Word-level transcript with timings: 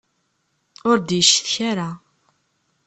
Ur 0.89 0.97
d-yeccetka 0.99 1.59
ara. 1.71 1.89